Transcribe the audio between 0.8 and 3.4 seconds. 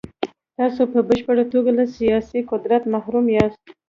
په بشپړه توګه له سیاسي قدرت محروم